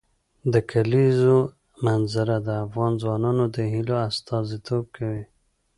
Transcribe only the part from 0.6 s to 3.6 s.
کلیزو منظره د افغان ځوانانو د